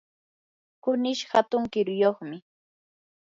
[0.83, 2.37] kunish hatun kiruyuqmi.